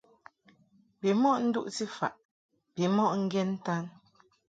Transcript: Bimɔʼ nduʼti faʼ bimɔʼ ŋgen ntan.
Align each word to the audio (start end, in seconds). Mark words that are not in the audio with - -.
Bimɔʼ 0.99 1.35
nduʼti 1.45 1.83
faʼ 1.95 2.15
bimɔʼ 2.73 3.11
ŋgen 3.23 3.49
ntan. 3.57 3.83